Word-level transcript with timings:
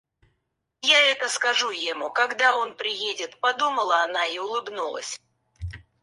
Я 0.81 0.99
это 1.11 1.29
скажу 1.29 1.69
ему, 1.69 2.09
когда 2.09 2.57
он 2.57 2.75
приедет,— 2.75 3.39
подумала 3.39 4.01
она 4.03 4.25
и 4.25 4.39
улыбнулась. 4.39 5.21